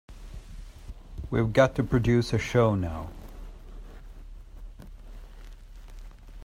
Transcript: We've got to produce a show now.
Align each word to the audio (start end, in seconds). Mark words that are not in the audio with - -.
We've 1.29 1.53
got 1.53 1.75
to 1.75 1.83
produce 1.83 2.33
a 2.33 2.39
show 2.39 2.73
now. 2.73 3.11